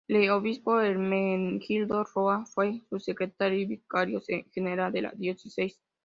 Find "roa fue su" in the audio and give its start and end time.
2.03-2.99